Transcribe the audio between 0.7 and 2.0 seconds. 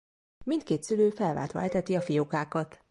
szülő felváltva eteti